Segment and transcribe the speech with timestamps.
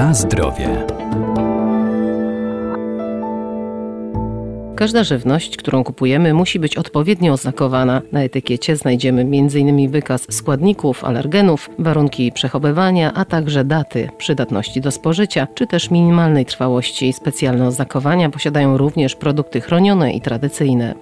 [0.00, 0.86] Na zdrowie.
[4.76, 8.02] Każda żywność, którą kupujemy, musi być odpowiednio oznakowana.
[8.12, 9.90] Na etykiecie znajdziemy m.in.
[9.90, 17.12] wykaz składników, alergenów, warunki przechowywania, a także daty przydatności do spożycia, czy też minimalnej trwałości.
[17.12, 20.94] Specjalne oznakowania posiadają również produkty chronione i tradycyjne.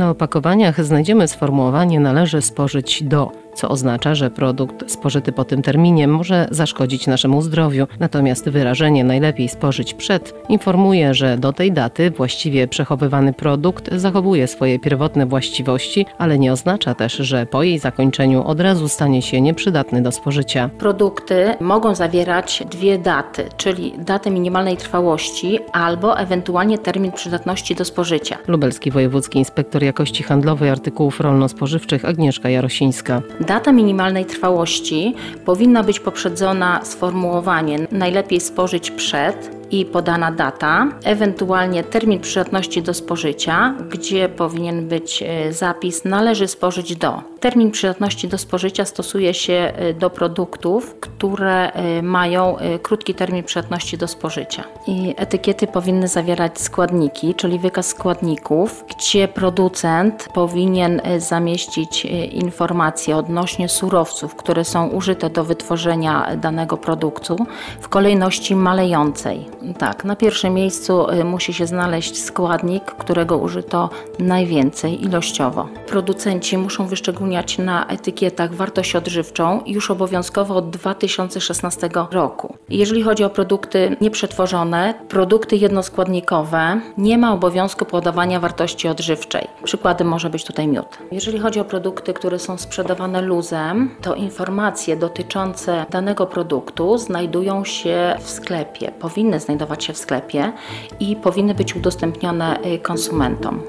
[0.00, 6.08] Na opakowaniach znajdziemy sformułowanie należy spożyć do co oznacza, że produkt spożyty po tym terminie
[6.08, 7.86] może zaszkodzić naszemu zdrowiu.
[8.00, 14.78] Natomiast wyrażenie najlepiej spożyć przed informuje, że do tej daty właściwie przechowywany produkt zachowuje swoje
[14.78, 20.02] pierwotne właściwości, ale nie oznacza też, że po jej zakończeniu od razu stanie się nieprzydatny
[20.02, 20.70] do spożycia.
[20.78, 28.38] Produkty mogą zawierać dwie daty, czyli datę minimalnej trwałości albo ewentualnie termin przydatności do spożycia.
[28.46, 33.22] Lubelski Wojewódzki Inspektor Jakości Handlowej Artykułów Rolno-Spożywczych Agnieszka Jarosińska.
[33.50, 42.20] Data minimalnej trwałości powinna być poprzedzona sformułowaniem najlepiej spożyć przed i podana data, ewentualnie termin
[42.20, 47.22] przydatności do spożycia, gdzie powinien być e, zapis należy spożyć do.
[47.40, 53.98] Termin przydatności do spożycia stosuje się e, do produktów, które e, mają krótki termin przydatności
[53.98, 54.64] do spożycia.
[54.86, 64.34] I etykiety powinny zawierać składniki, czyli wykaz składników, gdzie producent powinien zamieścić informacje odnośnie surowców,
[64.34, 67.36] które są użyte do wytworzenia danego produktu
[67.80, 69.59] w kolejności malejącej.
[69.78, 75.68] Tak, na pierwszym miejscu y, musi się znaleźć składnik, którego użyto najwięcej ilościowo.
[75.86, 82.54] Producenci muszą wyszczególniać na etykietach wartość odżywczą już obowiązkowo od 2016 roku.
[82.68, 89.48] Jeżeli chodzi o produkty nieprzetworzone, produkty jednoskładnikowe, nie ma obowiązku podawania wartości odżywczej.
[89.64, 90.98] Przykładem może być tutaj miód.
[91.12, 98.16] Jeżeli chodzi o produkty, które są sprzedawane luzem, to informacje dotyczące danego produktu znajdują się
[98.20, 100.52] w sklepie, powinny znajdować znajdować się w sklepie
[101.00, 103.62] i powinny być udostępnione y, konsumentom.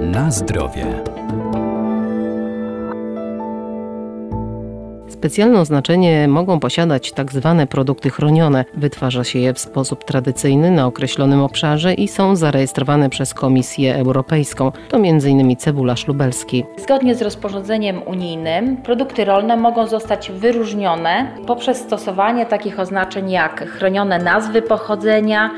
[0.00, 1.02] Na zdrowie.
[5.24, 8.64] Specjalne oznaczenie mogą posiadać tak zwane produkty chronione.
[8.74, 14.72] Wytwarza się je w sposób tradycyjny na określonym obszarze i są zarejestrowane przez Komisję Europejską.
[14.88, 15.56] To m.in.
[15.56, 16.64] cebularz lubelski.
[16.76, 24.18] Zgodnie z rozporządzeniem unijnym produkty rolne mogą zostać wyróżnione poprzez stosowanie takich oznaczeń jak chronione
[24.18, 25.50] nazwy pochodzenia,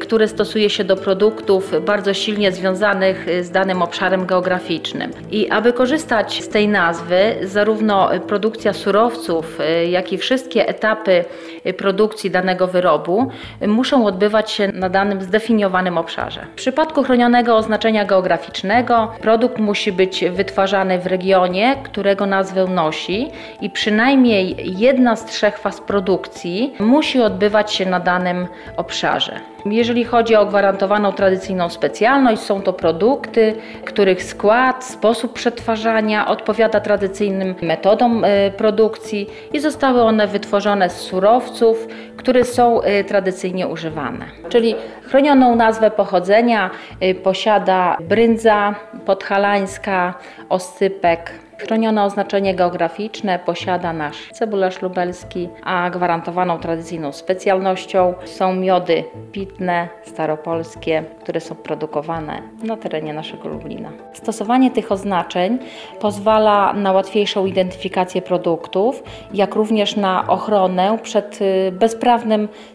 [0.00, 5.10] które stosuje się do produktów bardzo silnie związanych z danym obszarem geograficznym.
[5.30, 11.24] I aby korzystać z tej nazwy, zarówno produkcja surowców, surowców, y, jak i wszystkie etapy
[11.66, 13.28] y, produkcji danego wyrobu
[13.62, 16.46] y, muszą odbywać się na danym zdefiniowanym obszarze.
[16.52, 23.30] W przypadku chronionego oznaczenia geograficznego produkt musi być wytwarzany w regionie, którego nazwę nosi
[23.60, 28.46] i przynajmniej jedna z trzech faz produkcji musi odbywać się na danym
[28.76, 29.53] obszarze.
[29.70, 33.54] Jeżeli chodzi o gwarantowaną tradycyjną specjalność, są to produkty,
[33.84, 41.86] których skład, sposób przetwarzania odpowiada tradycyjnym metodom e, produkcji i zostały one wytworzone z surowców,
[42.24, 44.26] które są e, tradycyjnie używane.
[44.48, 46.70] Czyli chronioną nazwę pochodzenia
[47.00, 48.74] e, posiada bryndza
[49.04, 50.14] podhalańska,
[50.48, 59.88] oscypek, Chronione oznaczenie geograficzne posiada nasz cebularz lubelski, a gwarantowaną tradycyjną specjalnością są miody pitne,
[60.04, 63.90] staropolskie, które są produkowane na terenie naszego Lublina.
[64.12, 65.58] Stosowanie tych oznaczeń
[66.00, 69.02] pozwala na łatwiejszą identyfikację produktów,
[69.34, 71.72] jak również na ochronę przed y,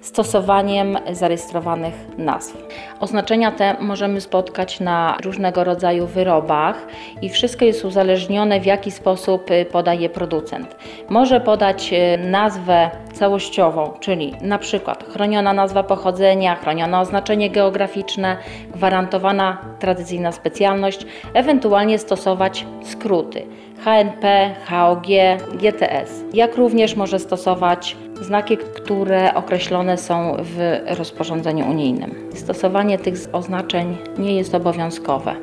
[0.01, 2.67] stosowaniem zarejestrowanych nazw.
[2.99, 6.87] Oznaczenia te możemy spotkać na różnego rodzaju wyrobach
[7.21, 10.75] i wszystko jest uzależnione w jaki sposób y, podaje producent.
[11.09, 12.89] Może podać y, nazwę
[13.19, 18.37] całościową, czyli na przykład chroniona nazwa pochodzenia, chronione oznaczenie geograficzne,
[18.75, 23.45] gwarantowana tradycyjna specjalność, ewentualnie stosować skróty
[23.83, 25.07] HNP, HOG,
[25.53, 26.23] GTS.
[26.33, 32.29] Jak również może stosować znaki, które określone są w rozporządzeniu unijnym.
[32.33, 35.35] Stosowanie tych oznaczeń nie jest obowiązkowe.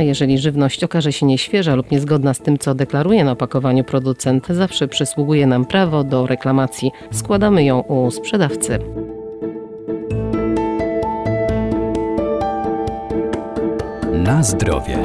[0.00, 4.46] A jeżeli żywność okaże się nieświeża lub niezgodna z tym, co deklaruje na opakowaniu producent,
[4.48, 6.90] zawsze przysługuje nam prawo do reklamacji.
[7.12, 8.78] Składamy ją u sprzedawcy.
[14.12, 14.98] Na zdrowie.